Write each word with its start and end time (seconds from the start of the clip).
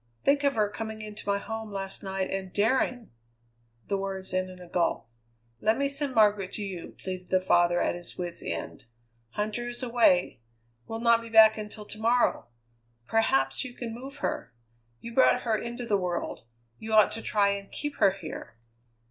Think 0.23 0.43
of 0.43 0.55
her 0.55 0.67
coming 0.67 1.03
into 1.03 1.27
my 1.29 1.37
home 1.37 1.71
last 1.71 2.01
night 2.01 2.31
and 2.31 2.51
daring" 2.51 3.11
The 3.87 3.99
words 3.99 4.33
ended 4.33 4.57
in 4.59 4.65
a 4.65 4.67
gulp. 4.67 5.07
"Let 5.59 5.77
me 5.77 5.87
send 5.87 6.15
Margaret 6.15 6.53
to 6.53 6.63
you," 6.63 6.95
pleaded 6.97 7.29
the 7.29 7.39
father 7.39 7.79
at 7.79 7.93
his 7.93 8.17
wits' 8.17 8.41
end. 8.41 8.85
"Huntter 9.37 9.69
is 9.69 9.83
away. 9.83 10.41
Will 10.87 11.01
not 11.01 11.21
be 11.21 11.29
back 11.29 11.55
until 11.55 11.85
to 11.85 11.99
morrow. 11.99 12.47
Perhaps 13.05 13.63
you 13.63 13.75
can 13.75 13.93
move 13.93 14.17
her. 14.25 14.51
You 15.01 15.13
brought 15.13 15.43
her 15.43 15.55
into 15.55 15.85
the 15.85 15.97
world; 15.97 16.45
you 16.79 16.93
ought 16.93 17.11
to 17.11 17.21
try 17.21 17.49
and 17.49 17.71
keep 17.71 17.97
her 17.97 18.09
here." 18.09 18.57